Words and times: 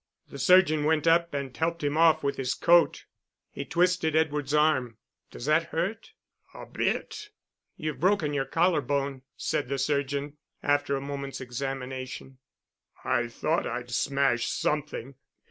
The 0.31 0.39
surgeon 0.39 0.83
went 0.85 1.05
up 1.05 1.31
and 1.35 1.55
helped 1.55 1.83
him 1.83 1.95
off 1.95 2.23
with 2.23 2.37
his 2.37 2.55
coat. 2.55 3.05
He 3.51 3.65
twisted 3.65 4.15
Edward's 4.15 4.51
arm. 4.51 4.97
"Does 5.29 5.45
that 5.45 5.65
hurt?" 5.65 6.13
"A 6.55 6.65
bit." 6.65 7.29
"You've 7.77 7.99
broken 7.99 8.33
your 8.33 8.45
collar 8.45 8.81
bone," 8.81 9.21
said 9.37 9.69
the 9.69 9.77
surgeon, 9.77 10.37
after 10.63 10.95
a 10.95 11.01
moment's 11.01 11.39
examination. 11.39 12.39
"I 13.03 13.27
thought 13.27 13.67
I'd 13.67 13.91
smashed 13.91 14.59
something. 14.59 15.13